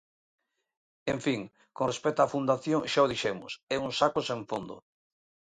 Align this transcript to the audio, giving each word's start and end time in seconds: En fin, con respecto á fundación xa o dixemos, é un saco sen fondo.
En 1.13 1.19
fin, 1.25 1.41
con 1.75 1.85
respecto 1.91 2.23
á 2.25 2.31
fundación 2.35 2.81
xa 2.91 3.01
o 3.05 3.11
dixemos, 3.13 3.51
é 3.73 3.75
un 3.85 3.91
saco 3.99 4.19
sen 4.29 4.39
fondo. 4.49 4.75